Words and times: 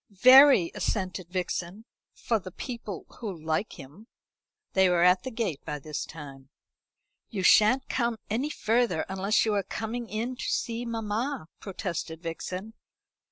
"Very," 0.09 0.71
assented 0.73 1.27
Vixen, 1.29 1.85
"for 2.11 2.39
the 2.39 2.49
people 2.49 3.05
who 3.19 3.31
like 3.39 3.73
him." 3.73 4.07
They 4.73 4.89
were 4.89 5.03
at 5.03 5.21
the 5.21 5.29
gate 5.29 5.63
by 5.63 5.77
this 5.77 6.05
time. 6.05 6.49
"You 7.29 7.43
shan't 7.43 7.87
come 7.87 8.17
any 8.27 8.49
further 8.49 9.05
unless 9.09 9.45
you 9.45 9.53
are 9.53 9.61
coming 9.61 10.09
in 10.09 10.37
to 10.37 10.45
see 10.45 10.85
mamma," 10.85 11.49
protested 11.59 12.23
Vixen. 12.23 12.73